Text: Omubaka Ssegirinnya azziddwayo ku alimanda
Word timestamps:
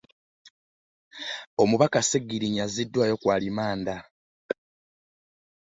Omubaka 1.61 1.99
Ssegirinnya 2.03 2.61
azziddwayo 2.65 3.13
ku 3.21 3.27
alimanda 3.35 3.95